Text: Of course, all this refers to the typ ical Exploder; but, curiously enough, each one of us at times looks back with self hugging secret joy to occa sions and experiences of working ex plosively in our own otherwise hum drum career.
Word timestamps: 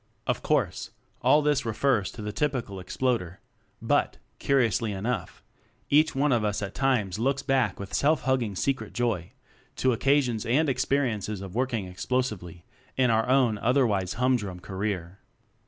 Of 0.25 0.41
course, 0.41 0.89
all 1.21 1.43
this 1.43 1.63
refers 1.63 2.09
to 2.13 2.23
the 2.23 2.33
typ 2.33 2.53
ical 2.53 2.81
Exploder; 2.81 3.39
but, 3.83 4.17
curiously 4.39 4.91
enough, 4.93 5.43
each 5.91 6.15
one 6.15 6.31
of 6.31 6.43
us 6.43 6.63
at 6.63 6.73
times 6.73 7.19
looks 7.19 7.43
back 7.43 7.79
with 7.79 7.93
self 7.93 8.23
hugging 8.23 8.55
secret 8.55 8.93
joy 8.93 9.33
to 9.75 9.89
occa 9.89 10.23
sions 10.23 10.43
and 10.43 10.69
experiences 10.69 11.39
of 11.41 11.53
working 11.53 11.87
ex 11.87 12.07
plosively 12.07 12.63
in 12.97 13.11
our 13.11 13.29
own 13.29 13.59
otherwise 13.59 14.13
hum 14.13 14.37
drum 14.37 14.59
career. 14.59 15.19